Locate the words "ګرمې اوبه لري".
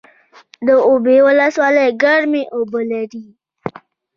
2.01-3.25